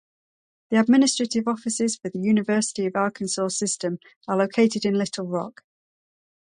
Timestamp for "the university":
2.09-2.87